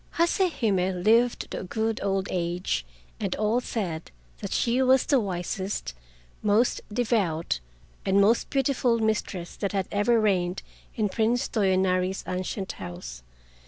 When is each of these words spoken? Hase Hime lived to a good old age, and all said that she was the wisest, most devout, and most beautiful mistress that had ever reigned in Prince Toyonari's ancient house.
Hase 0.15 0.51
Hime 0.61 1.03
lived 1.03 1.51
to 1.51 1.59
a 1.59 1.63
good 1.63 1.99
old 2.01 2.27
age, 2.31 2.87
and 3.19 3.35
all 3.35 3.61
said 3.61 4.09
that 4.39 4.51
she 4.51 4.81
was 4.81 5.05
the 5.05 5.19
wisest, 5.19 5.93
most 6.41 6.81
devout, 6.91 7.59
and 8.03 8.19
most 8.19 8.49
beautiful 8.49 8.97
mistress 8.97 9.55
that 9.57 9.73
had 9.73 9.87
ever 9.91 10.19
reigned 10.19 10.63
in 10.95 11.07
Prince 11.07 11.47
Toyonari's 11.47 12.23
ancient 12.27 12.71
house. 12.71 13.21